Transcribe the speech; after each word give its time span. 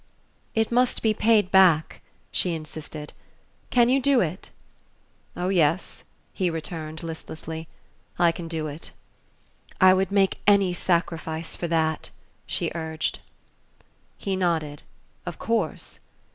"It 0.55 0.71
must 0.71 1.03
be 1.03 1.13
paid 1.13 1.51
back," 1.51 2.01
she 2.31 2.55
insisted. 2.55 3.13
"Can 3.69 3.87
you 3.87 4.01
do 4.01 4.19
it?" 4.19 4.49
"Oh, 5.37 5.49
yes," 5.49 6.05
he 6.33 6.49
returned, 6.49 7.03
listlessly. 7.03 7.67
"I 8.17 8.31
can 8.31 8.47
do 8.47 8.65
it." 8.65 8.89
"I 9.79 9.93
would 9.93 10.11
make 10.11 10.39
any 10.47 10.73
sacrifice 10.73 11.55
for 11.55 11.67
that!" 11.67 12.09
she 12.47 12.71
urged. 12.73 13.19
He 14.17 14.35
nodded. 14.35 14.81
"Of 15.27 15.37
course." 15.37 15.99